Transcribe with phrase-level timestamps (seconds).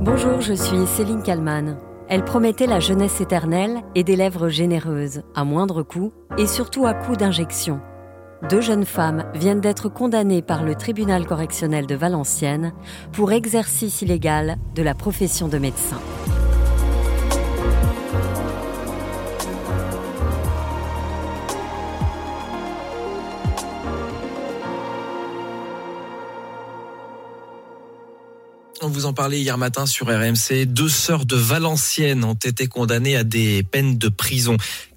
[0.00, 1.76] Bonjour, je suis Céline Kalman.
[2.08, 6.94] Elle promettait la jeunesse éternelle et des lèvres généreuses, à moindre coût et surtout à
[6.94, 7.80] coup d'injection.
[8.50, 12.72] Deux jeunes femmes viennent d'être condamnées par le tribunal correctionnel de Valenciennes
[13.12, 15.98] pour exercice illégal de la profession de médecin.
[28.82, 30.66] On vous en parlait hier matin sur RMC.
[30.66, 34.56] Deux sœurs de Valenciennes ont été condamnées à des peines de prison.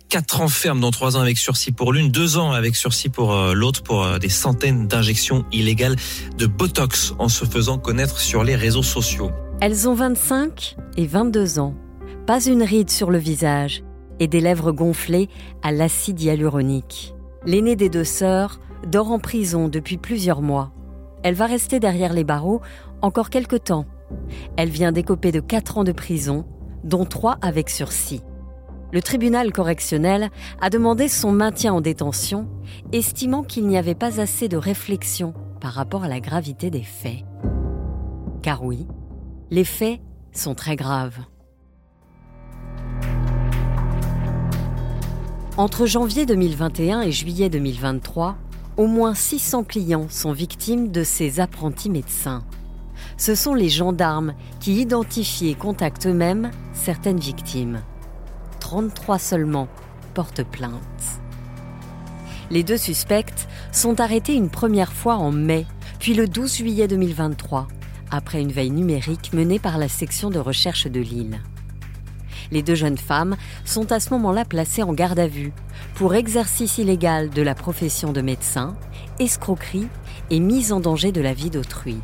[0.09, 3.33] Quatre ans ferme, dont trois ans avec sursis pour l'une, deux ans avec sursis pour
[3.33, 5.95] euh, l'autre, pour euh, des centaines d'injections illégales
[6.37, 9.31] de Botox en se faisant connaître sur les réseaux sociaux.
[9.61, 11.75] Elles ont 25 et 22 ans.
[12.25, 13.83] Pas une ride sur le visage
[14.19, 15.29] et des lèvres gonflées
[15.61, 17.13] à l'acide hyaluronique.
[17.45, 20.71] L'aînée des deux sœurs dort en prison depuis plusieurs mois.
[21.23, 22.61] Elle va rester derrière les barreaux
[23.01, 23.85] encore quelque temps.
[24.55, 26.45] Elle vient d'écoper de 4 ans de prison,
[26.83, 28.21] dont 3 avec sursis.
[28.93, 30.29] Le tribunal correctionnel
[30.61, 32.47] a demandé son maintien en détention,
[32.93, 37.25] estimant qu'il n'y avait pas assez de réflexion par rapport à la gravité des faits.
[38.41, 38.87] Car oui,
[39.51, 39.99] les faits
[40.31, 41.19] sont très graves.
[45.57, 48.37] Entre janvier 2021 et juillet 2023,
[48.77, 52.43] au moins 600 clients sont victimes de ces apprentis médecins.
[53.17, 57.81] Ce sont les gendarmes qui identifient et contactent eux-mêmes certaines victimes.
[58.59, 59.67] 33 seulement
[60.13, 61.21] portent plainte.
[62.49, 65.65] Les deux suspects sont arrêtés une première fois en mai,
[65.99, 67.67] puis le 12 juillet 2023,
[68.11, 71.41] après une veille numérique menée par la section de recherche de Lille.
[72.51, 75.53] Les deux jeunes femmes sont à ce moment-là placées en garde à vue
[75.95, 78.75] pour exercice illégal de la profession de médecin,
[79.19, 79.87] escroquerie
[80.29, 81.97] et mise en danger de la vie d'autrui.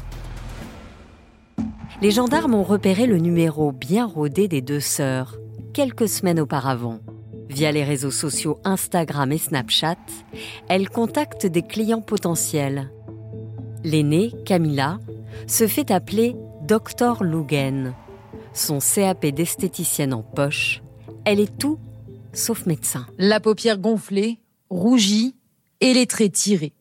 [2.02, 5.38] Les gendarmes ont repéré le numéro bien rodé des deux sœurs
[5.74, 7.00] quelques semaines auparavant.
[7.50, 9.98] Via les réseaux sociaux Instagram et Snapchat,
[10.70, 12.92] elles contactent des clients potentiels.
[13.84, 15.00] L'aînée, Camilla,
[15.48, 17.94] se fait appeler Dr Lugen
[18.54, 20.84] son CAP d'esthéticienne en poche,
[21.26, 21.80] elle est tout
[22.34, 23.06] sauf médecin.
[23.18, 25.36] La paupière gonflée, rougie
[25.82, 26.74] et les traits tirés.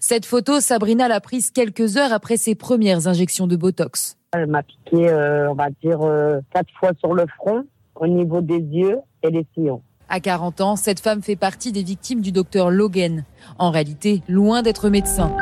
[0.00, 4.16] Cette photo, Sabrina l'a prise quelques heures après ses premières injections de Botox.
[4.32, 7.64] Elle m'a piqué, euh, on va dire, euh, quatre fois sur le front,
[7.96, 9.82] au niveau des yeux et des sillons.
[10.08, 13.24] À 40 ans, cette femme fait partie des victimes du docteur Logan.
[13.58, 15.34] En réalité, loin d'être médecin.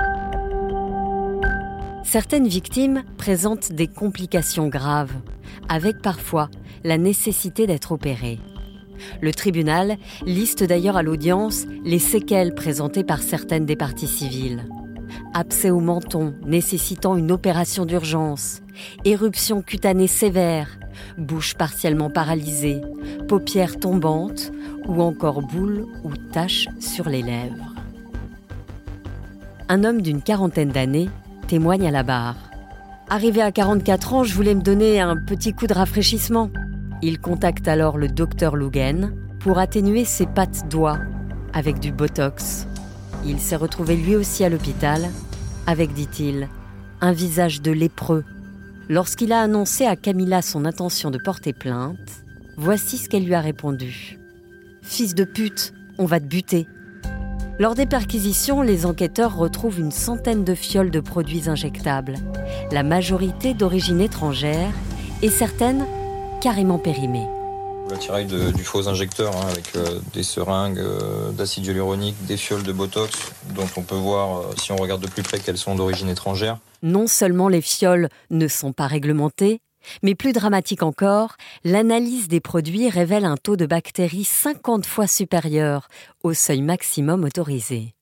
[2.10, 5.12] Certaines victimes présentent des complications graves,
[5.68, 6.48] avec parfois
[6.82, 8.38] la nécessité d'être opérées.
[9.20, 14.64] Le tribunal liste d'ailleurs à l'audience les séquelles présentées par certaines des parties civiles.
[15.34, 18.62] Abcès au menton nécessitant une opération d'urgence,
[19.04, 20.78] éruption cutanée sévère,
[21.18, 22.80] bouche partiellement paralysée,
[23.28, 24.50] paupières tombantes
[24.86, 27.74] ou encore boules ou taches sur les lèvres.
[29.68, 31.10] Un homme d'une quarantaine d'années
[31.48, 32.36] témoigne à la barre.
[33.08, 36.50] Arrivé à 44 ans, je voulais me donner un petit coup de rafraîchissement.
[37.02, 40.98] Il contacte alors le docteur Lugen pour atténuer ses pattes doigts
[41.52, 42.66] avec du Botox.
[43.24, 45.08] Il s'est retrouvé lui aussi à l'hôpital
[45.66, 46.48] avec, dit-il,
[47.00, 48.24] un visage de lépreux.
[48.88, 52.24] Lorsqu'il a annoncé à Camilla son intention de porter plainte,
[52.56, 54.18] voici ce qu'elle lui a répondu.
[54.82, 56.66] Fils de pute, on va te buter.
[57.60, 62.14] Lors des perquisitions, les enquêteurs retrouvent une centaine de fioles de produits injectables,
[62.70, 64.70] la majorité d'origine étrangère
[65.22, 65.84] et certaines
[66.40, 67.26] carrément périmées.
[67.90, 72.70] L'attirail du faux injecteur hein, avec euh, des seringues euh, d'acide hyaluronique, des fioles de
[72.70, 76.08] Botox, dont on peut voir, euh, si on regarde de plus près, qu'elles sont d'origine
[76.08, 76.58] étrangère.
[76.84, 79.62] Non seulement les fioles ne sont pas réglementées,
[80.02, 85.88] mais plus dramatique encore, l'analyse des produits révèle un taux de bactéries 50 fois supérieur
[86.22, 87.94] au seuil maximum autorisé.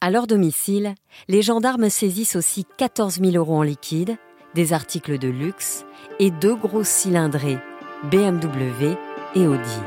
[0.00, 0.94] À leur domicile,
[1.28, 4.16] les gendarmes saisissent aussi 14 000 euros en liquide,
[4.54, 5.84] des articles de luxe
[6.18, 7.58] et deux grosses cylindrées,
[8.10, 8.96] BMW
[9.34, 9.80] et Audi.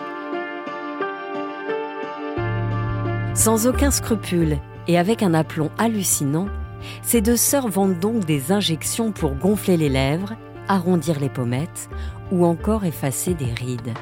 [3.34, 6.48] Sans aucun scrupule et avec un aplomb hallucinant,
[7.02, 10.34] ces deux sœurs vendent donc des injections pour gonfler les lèvres
[10.68, 11.90] arrondir les pommettes
[12.32, 13.94] ou encore effacer des rides.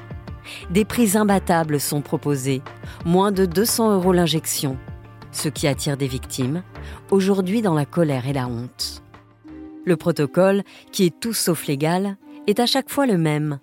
[0.69, 2.61] Des prix imbattables sont proposés,
[3.05, 4.77] moins de 200 euros l'injection,
[5.31, 6.63] ce qui attire des victimes,
[7.09, 9.03] aujourd'hui dans la colère et la honte.
[9.85, 12.17] Le protocole, qui est tout sauf légal,
[12.47, 13.59] est à chaque fois le même.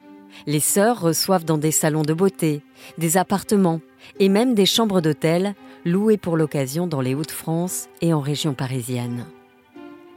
[0.46, 2.62] Les sœurs reçoivent dans des salons de beauté,
[2.96, 3.80] des appartements
[4.20, 5.54] et même des chambres d'hôtel
[5.84, 9.24] louées pour l'occasion dans les Hauts-de-France et en région parisienne.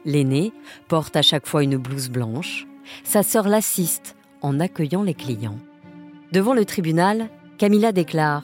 [0.06, 0.52] L'aînée
[0.88, 2.68] porte à chaque fois une blouse blanche,
[3.04, 5.60] Sa sœur l'assiste en accueillant les clients.
[6.32, 8.44] Devant le tribunal, Camilla déclare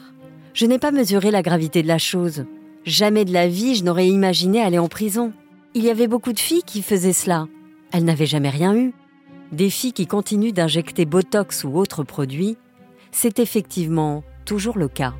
[0.54, 2.44] Je n'ai pas mesuré la gravité de la chose.
[2.84, 5.32] Jamais de la vie je n'aurais imaginé aller en prison.
[5.74, 7.46] Il y avait beaucoup de filles qui faisaient cela.
[7.92, 8.92] Elles n'avaient jamais rien eu.
[9.52, 12.56] Des filles qui continuent d'injecter Botox ou autres produits,
[13.10, 15.14] c'est effectivement toujours le cas.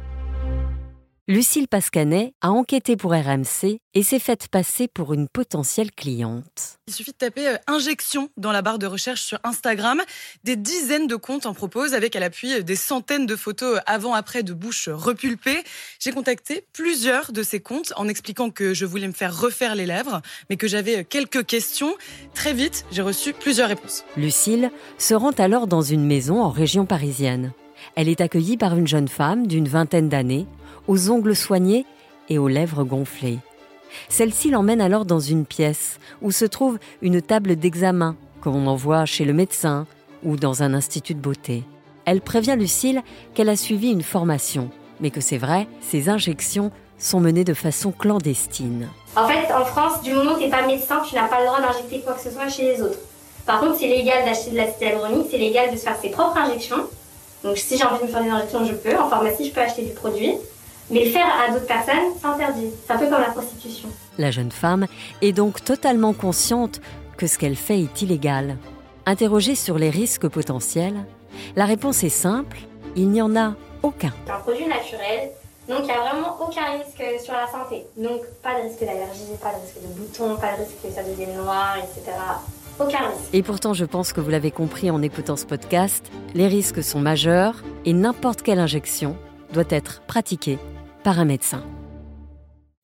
[1.30, 6.78] Lucille Pascanet a enquêté pour RMC et s'est faite passer pour une potentielle cliente.
[6.86, 10.00] Il suffit de taper euh, injection dans la barre de recherche sur Instagram.
[10.44, 13.80] Des dizaines de comptes en proposent avec à l'appui euh, des centaines de photos euh,
[13.84, 15.62] avant-après de bouches repulpées.
[16.00, 19.84] J'ai contacté plusieurs de ces comptes en expliquant que je voulais me faire refaire les
[19.84, 21.94] lèvres, mais que j'avais quelques questions.
[22.32, 24.02] Très vite, j'ai reçu plusieurs réponses.
[24.16, 27.52] Lucille se rend alors dans une maison en région parisienne.
[27.96, 30.46] Elle est accueillie par une jeune femme d'une vingtaine d'années
[30.88, 31.86] aux ongles soignés
[32.28, 33.38] et aux lèvres gonflées.
[34.08, 38.76] Celle-ci l'emmène alors dans une pièce où se trouve une table d'examen, comme on en
[38.76, 39.86] voit chez le médecin
[40.24, 41.62] ou dans un institut de beauté.
[42.04, 43.02] Elle prévient Lucille
[43.34, 44.70] qu'elle a suivi une formation,
[45.00, 48.88] mais que c'est vrai, ces injections sont menées de façon clandestine.
[49.14, 51.46] En fait, en France, du moment où tu n'es pas médecin, tu n'as pas le
[51.46, 52.98] droit d'injecter quoi que ce soit chez les autres.
[53.46, 56.36] Par contre, c'est légal d'acheter de l'acide hyaluronique, c'est légal de se faire ses propres
[56.36, 56.84] injections.
[57.44, 58.96] Donc si j'ai envie de me faire des injections, je peux.
[58.98, 60.34] En pharmacie, je peux acheter du produit.
[60.90, 62.68] Mais le faire à d'autres personnes, c'est interdit.
[62.86, 63.88] C'est un peu comme la prostitution.
[64.16, 64.86] La jeune femme
[65.20, 66.80] est donc totalement consciente
[67.18, 68.56] que ce qu'elle fait est illégal.
[69.04, 71.04] Interrogée sur les risques potentiels,
[71.56, 72.58] la réponse est simple,
[72.96, 74.12] il n'y en a aucun.
[74.26, 75.30] C'est un produit naturel,
[75.68, 77.84] donc il n'y a vraiment aucun risque sur la santé.
[77.96, 81.02] Donc pas de risque d'allergie, pas de risque de boutons, pas de risque que ça
[81.02, 82.16] devienne noir, etc.
[82.80, 83.34] Aucun risque.
[83.34, 87.00] Et pourtant, je pense que vous l'avez compris en écoutant ce podcast, les risques sont
[87.00, 89.16] majeurs et n'importe quelle injection
[89.52, 90.58] doit être pratiquée
[91.08, 91.62] par un médecin.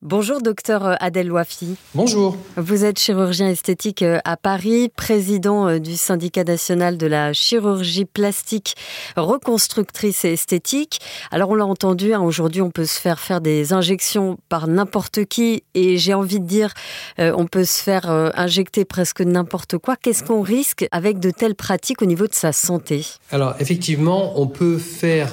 [0.06, 1.76] Bonjour docteur Adèle Loafi.
[1.94, 2.36] Bonjour.
[2.58, 8.04] Vous êtes chirurgien esthétique euh, à Paris, président euh, du syndicat national de la chirurgie
[8.04, 8.74] plastique
[9.16, 11.00] reconstructrice et esthétique.
[11.30, 15.24] Alors on l'a entendu, hein, aujourd'hui on peut se faire faire des injections par n'importe
[15.24, 16.74] qui et j'ai envie de dire
[17.18, 19.96] euh, on peut se faire injecter presque n'importe quoi.
[19.96, 23.06] Qu'est-ce qu'on risque avec de telles pratiques au niveau de sa santé?
[23.30, 25.32] Alors effectivement on peut faire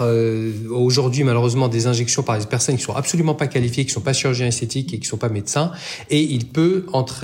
[0.70, 4.00] aujourd'hui malheureusement des injections par des personnes qui sont absolument pas qualifiées, qui ne sont
[4.00, 5.72] pas chirurgiens esthétiques et qui ne sont pas médecins,
[6.10, 6.40] et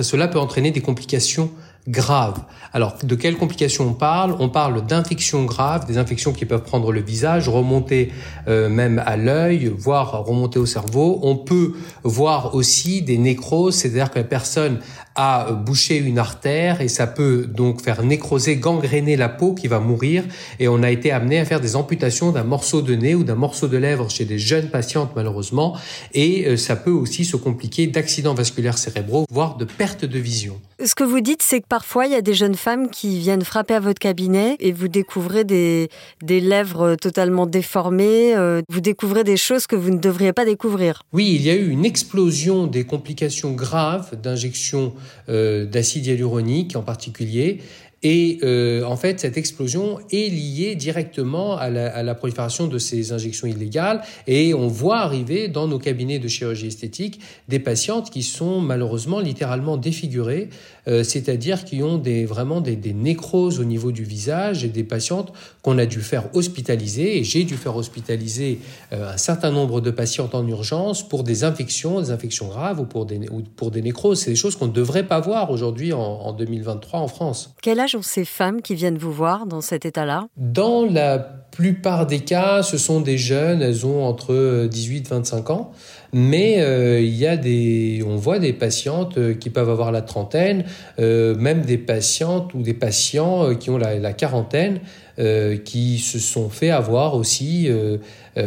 [0.02, 1.50] cela peut entraîner des complications
[1.88, 2.42] graves.
[2.72, 4.36] Alors, de quelles complications on parle?
[4.38, 8.12] On parle d'infections graves, des infections qui peuvent prendre le visage, remonter
[8.46, 11.18] euh, même à l'œil, voire remonter au cerveau.
[11.22, 11.72] On peut
[12.04, 14.80] voir aussi des nécroses, c'est-à-dire que la personne
[15.20, 19.80] a bouché une artère et ça peut donc faire nécroser, gangréner la peau qui va
[19.80, 20.22] mourir.
[20.60, 23.34] Et on a été amené à faire des amputations d'un morceau de nez ou d'un
[23.34, 25.76] morceau de lèvre chez des jeunes patientes malheureusement.
[26.14, 30.60] Et euh, ça peut aussi se compliquer d'accidents vasculaires cérébraux, voire de perte de vision.
[30.84, 33.42] Ce que vous dites, c'est que parfois il y a des jeunes femmes qui viennent
[33.42, 35.88] frapper à votre cabinet et vous découvrez des,
[36.22, 41.02] des lèvres totalement déformées, euh, vous découvrez des choses que vous ne devriez pas découvrir.
[41.12, 46.82] Oui, il y a eu une explosion des complications graves d'injection euh, d'acide hyaluronique en
[46.82, 47.60] particulier.
[48.02, 53.46] Et euh, en fait, cette explosion est liée directement à la, prolifération de ces injections
[53.46, 54.02] illégales.
[54.26, 59.20] Et on voit arriver dans nos cabinets de chirurgie esthétique des patientes qui sont malheureusement
[59.20, 60.48] littéralement défigurées,
[60.86, 65.32] euh, c'est-à-dire qui ont des, vraiment des, nécroses au niveau du visage et des patientes
[65.62, 67.18] qu'on a dû faire hospitaliser.
[67.18, 68.60] Et j'ai dû faire hospitaliser
[68.92, 72.84] euh, un certain nombre de patientes en urgence pour des infections, des infections graves ou
[72.84, 74.20] pour des, ou pour des nécroses.
[74.20, 77.54] C'est des choses qu'on ne devrait pas voir aujourd'hui en, en 2023 en France.
[77.96, 80.28] Ont ces femmes qui viennent vous voir dans cet état-là?
[80.36, 85.50] Dans la plupart des cas, ce sont des jeunes, elles ont entre 18 et 25
[85.50, 85.72] ans.
[86.12, 90.00] Mais euh, il y a des, on voit des patientes euh, qui peuvent avoir la
[90.00, 90.64] trentaine,
[90.98, 94.80] euh, même des patientes ou des patients qui ont la quarantaine,
[95.18, 97.98] euh, qui se sont fait avoir aussi euh,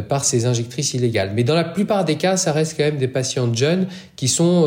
[0.08, 1.32] par ces injectrices illégales.
[1.36, 4.66] Mais dans la plupart des cas, ça reste quand même des patientes jeunes qui sont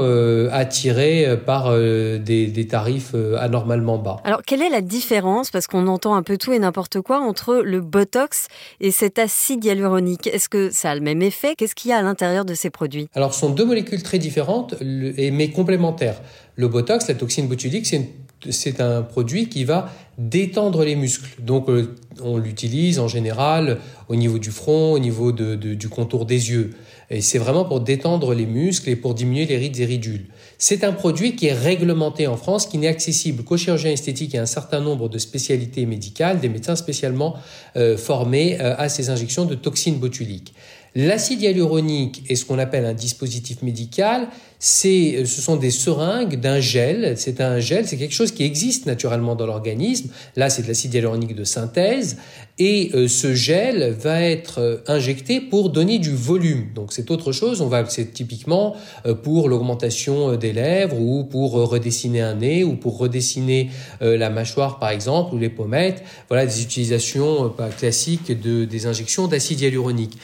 [0.52, 2.18] attirées par des,
[2.48, 4.18] des, tarifs anormalement bas.
[4.24, 7.62] Alors, quelle est la différence, parce qu'on entend un peu tout et n'importe quoi, entre
[7.64, 8.48] le Botox
[8.82, 10.26] et cet acide hyaluronique?
[10.26, 11.54] Est-ce que ça a le même effet?
[11.56, 13.08] Qu'est-ce qu'il y a à l'intérieur de ces produits?
[13.14, 16.20] Alors, ce sont deux molécules très différentes, mais complémentaires.
[16.56, 18.10] Le Botox, la toxine botulique, c'est
[18.50, 21.28] c'est un produit qui va détendre les muscles.
[21.40, 26.50] Donc euh, on l'utilise en général au niveau du front, au niveau du contour des
[26.50, 26.70] yeux.
[27.10, 30.26] Et c'est vraiment pour détendre les muscles et pour diminuer les rides et ridules.
[30.58, 34.38] C'est un produit qui est réglementé en France, qui n'est accessible qu'aux chirurgiens esthétiques et
[34.38, 37.36] à un certain nombre de spécialités médicales, des médecins spécialement
[37.76, 40.54] euh, formés euh, à ces injections de toxines botuliques.
[40.96, 44.28] L'acide hyaluronique est ce qu'on appelle un dispositif médical.
[44.60, 47.14] C'est, euh, ce sont des seringues d'un gel.
[47.18, 50.10] C'est un gel, c'est quelque chose qui existe naturellement dans l'organisme.
[50.36, 52.18] Là, c'est de l'acide hyaluronique de synthèse.
[52.60, 56.68] Et euh, ce gel va être euh, injecté pour donner du volume.
[56.76, 57.60] Donc c'est autre chose.
[57.60, 58.76] On va, c'est typiquement
[59.24, 63.70] pour l'augmentation des lèvres ou pour redessiner un nez ou pour redessiner
[64.00, 66.02] la mâchoire par exemple ou les pommettes.
[66.28, 70.16] Voilà des utilisations classiques de, des injections d'acide hyaluronique.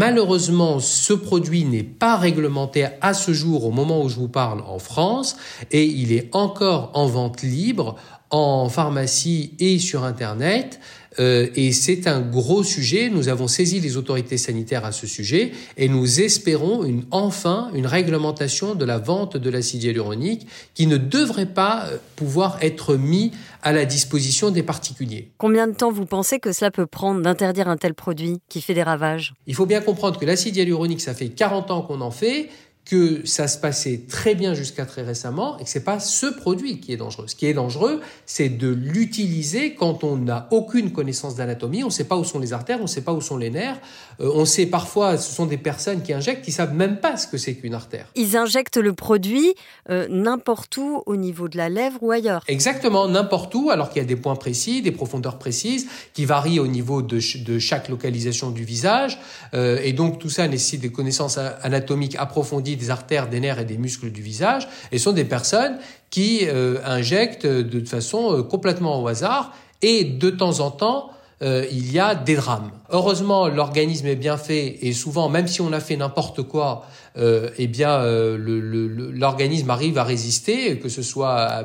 [0.00, 4.62] Malheureusement, ce produit n'est pas réglementé à ce jour au moment où je vous parle
[4.62, 5.36] en France
[5.70, 7.96] et il est encore en vente libre
[8.30, 10.80] en pharmacie et sur Internet.
[11.20, 13.10] Euh, et c'est un gros sujet.
[13.10, 17.86] Nous avons saisi les autorités sanitaires à ce sujet et nous espérons une, enfin une
[17.86, 23.32] réglementation de la vente de l'acide hyaluronique qui ne devrait pas euh, pouvoir être mis
[23.62, 25.28] à la disposition des particuliers.
[25.36, 28.74] Combien de temps vous pensez que cela peut prendre d'interdire un tel produit qui fait
[28.74, 29.34] des ravages?
[29.46, 32.48] Il faut bien comprendre que l'acide hyaluronique, ça fait 40 ans qu'on en fait
[32.84, 36.80] que ça se passait très bien jusqu'à très récemment et que c'est pas ce produit
[36.80, 37.26] qui est dangereux.
[37.28, 41.92] Ce qui est dangereux, c'est de l'utiliser quand on n'a aucune connaissance d'anatomie, on ne
[41.92, 43.78] sait pas où sont les artères, on ne sait pas où sont les nerfs,
[44.20, 47.26] euh, on sait parfois, ce sont des personnes qui injectent qui savent même pas ce
[47.26, 48.06] que c'est qu'une artère.
[48.16, 49.54] Ils injectent le produit
[49.88, 52.42] euh, n'importe où au niveau de la lèvre ou ailleurs.
[52.48, 56.60] Exactement, n'importe où, alors qu'il y a des points précis, des profondeurs précises qui varient
[56.60, 59.18] au niveau de, de chaque localisation du visage,
[59.54, 63.64] euh, et donc tout ça nécessite des connaissances anatomiques approfondies des artères, des nerfs et
[63.64, 65.78] des muscles du visage, et sont des personnes
[66.10, 71.10] qui euh, injectent de façon euh, complètement au hasard, et de temps en temps,
[71.42, 72.70] euh, il y a des drames.
[72.90, 76.84] Heureusement, l'organisme est bien fait et souvent, même si on a fait n'importe quoi,
[77.16, 81.64] euh, eh bien, l'organisme arrive à résister, que ce soit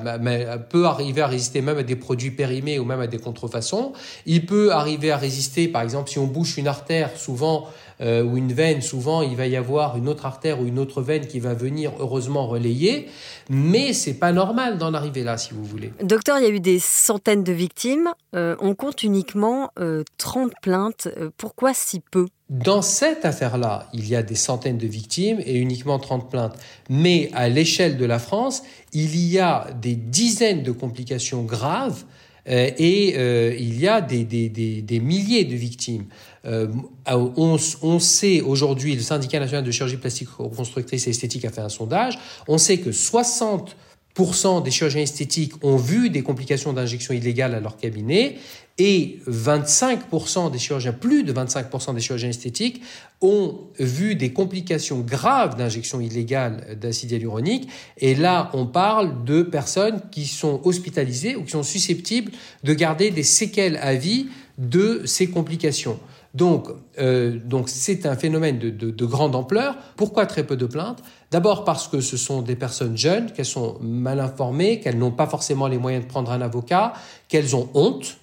[0.69, 3.93] peut arriver à résister même à des produits périmés ou même à des contrefaçons.
[4.25, 7.67] Il peut arriver à résister, par exemple, si on bouche une artère, souvent
[8.01, 11.01] euh, ou une veine, souvent il va y avoir une autre artère ou une autre
[11.01, 13.07] veine qui va venir heureusement relayer,
[13.49, 15.93] mais c'est pas normal d'en arriver là, si vous voulez.
[16.03, 18.09] Docteur, il y a eu des centaines de victimes.
[18.35, 19.71] Euh, on compte uniquement
[20.17, 21.07] 30 euh, plaintes.
[21.37, 22.27] pourquoi si peu?
[22.49, 26.55] Dans cette affaire-là, il y a des centaines de victimes et uniquement 30 plaintes.
[26.89, 28.61] Mais à l'échelle de la France,
[28.93, 32.03] il y a des dizaines de complications graves
[32.47, 36.05] euh, et euh, il y a des, milliers de victimes.
[36.45, 36.67] Euh,
[37.07, 41.69] on, sait aujourd'hui, le syndicat national de chirurgie plastique reconstructrice et esthétique a fait un
[41.69, 43.75] sondage, on sait que 60
[44.63, 48.37] des chirurgiens esthétiques ont vu des complications d'injection illégale à leur cabinet
[48.77, 52.81] et 25% des chirurgiens, plus de 25% des chirurgiens esthétiques
[53.21, 57.69] ont vu des complications graves d'injection illégale d'acide hyaluronique.
[57.97, 63.11] Et là, on parle de personnes qui sont hospitalisées ou qui sont susceptibles de garder
[63.11, 64.27] des séquelles à vie
[64.57, 65.97] de ces complications.
[66.33, 66.67] Donc,
[66.99, 69.77] euh, donc c'est un phénomène de, de, de, grande ampleur.
[69.95, 71.01] Pourquoi très peu de plaintes?
[71.31, 75.27] D'abord parce que ce sont des personnes jeunes, qu'elles sont mal informées, qu'elles n'ont pas
[75.27, 76.91] forcément les moyens de prendre un avocat,
[77.29, 78.17] qu'elles ont honte,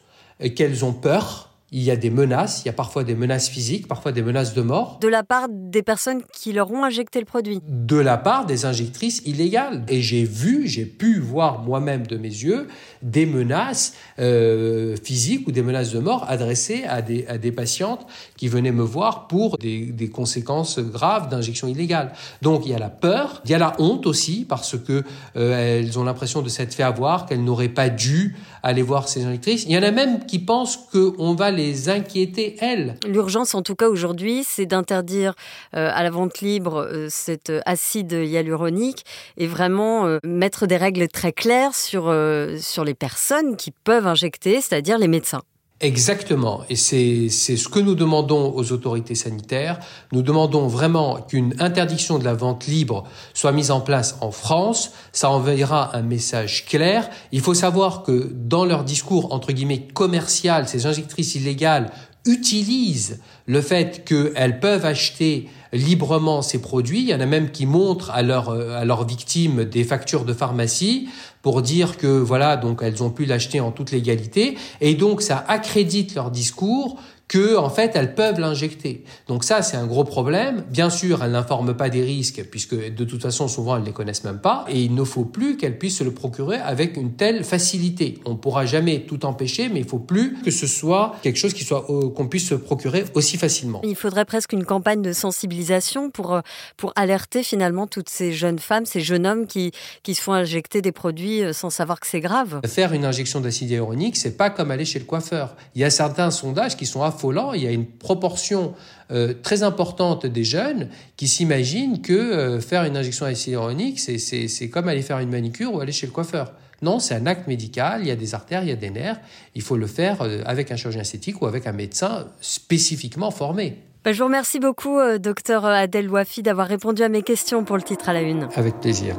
[0.51, 3.89] qu'elles ont peur il y a des menaces, il y a parfois des menaces physiques,
[3.89, 4.99] parfois des menaces de mort.
[5.01, 8.67] De la part des personnes qui leur ont injecté le produit De la part des
[8.67, 9.83] injectrices illégales.
[9.89, 12.69] Et j'ai vu, j'ai pu voir moi-même de mes yeux
[13.01, 18.07] des menaces euh, physiques ou des menaces de mort adressées à des, à des patientes
[18.37, 22.13] qui venaient me voir pour des, des conséquences graves d'injection illégale.
[22.43, 25.05] Donc il y a la peur, il y a la honte aussi parce que
[25.37, 29.25] euh, elles ont l'impression de s'être fait avoir, qu'elles n'auraient pas dû aller voir ces
[29.25, 29.65] injectrices.
[29.65, 32.97] Il y en a même qui pensent qu'on va les inquiéter, elles.
[33.07, 35.35] L'urgence, en tout cas aujourd'hui, c'est d'interdire
[35.75, 39.05] euh, à la vente libre euh, cet acide hyaluronique
[39.37, 42.15] et vraiment euh, mettre des règles très claires sur,
[42.59, 45.43] sur les personnes qui peuvent injecter, c'est-à-dire les médecins.
[45.81, 46.63] Exactement.
[46.71, 49.81] Et c'est ce que nous demandons aux autorités sanitaires.
[50.13, 53.03] Nous demandons vraiment qu'une interdiction de la vente libre
[53.35, 54.93] soit mise en place en France.
[55.11, 57.11] Ça enverra un message clair.
[57.33, 61.91] Il faut savoir que dans leur discours, entre guillemets, commercial, ces injectrices illégales
[62.27, 67.01] utilisent le fait qu'elles peuvent acheter librement ces produits.
[67.01, 70.33] Il y en a même qui montrent à, leur, à leurs victimes des factures de
[70.33, 71.09] pharmacie
[71.43, 74.57] pour dire que voilà, donc elles ont pu l'acheter en toute légalité.
[74.81, 76.99] Et donc ça accrédite leur discours
[77.33, 79.05] que en fait elles peuvent l'injecter.
[79.27, 80.65] Donc ça c'est un gros problème.
[80.69, 84.25] Bien sûr, elles n'informent pas des risques puisque de toute façon souvent elles les connaissent
[84.25, 87.43] même pas et il ne faut plus qu'elles puissent se le procurer avec une telle
[87.43, 88.19] facilité.
[88.27, 91.65] On pourra jamais tout empêcher mais il faut plus que ce soit quelque chose qui
[91.65, 93.81] soit euh, qu'on puisse se procurer aussi facilement.
[93.83, 96.41] Il faudrait presque une campagne de sensibilisation pour euh,
[96.77, 99.73] pour alerter finalement toutes ces jeunes femmes, ces jeunes hommes qui
[100.03, 102.61] qui se font injecter des produits euh, sans savoir que c'est grave.
[102.67, 105.57] Faire une injection d'acide hyaluronique, c'est pas comme aller chez le coiffeur.
[105.75, 107.53] Il y a certains sondages qui sont à affolant.
[107.53, 108.75] Il y a une proportion
[109.11, 114.89] euh, très importante des jeunes qui s'imaginent que euh, faire une injection hyaluronique, c'est comme
[114.89, 116.53] aller faire une manicure ou aller chez le coiffeur.
[116.83, 119.21] Non, c'est un acte médical, il y a des artères, il y a des nerfs,
[119.55, 123.77] il faut le faire avec un chirurgien esthétique ou avec un médecin spécifiquement formé.
[124.05, 127.83] Bah, je vous remercie beaucoup, docteur Adèle Wafi, d'avoir répondu à mes questions pour le
[127.83, 128.49] titre à la une.
[128.57, 129.17] Avec plaisir.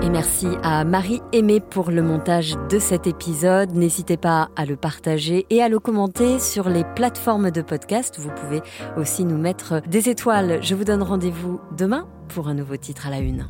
[0.00, 3.72] Et merci à Marie Aimée pour le montage de cet épisode.
[3.72, 8.18] N'hésitez pas à le partager et à le commenter sur les plateformes de podcast.
[8.18, 8.62] Vous pouvez
[8.96, 10.62] aussi nous mettre des étoiles.
[10.62, 13.46] Je vous donne rendez-vous demain pour un nouveau titre à la une.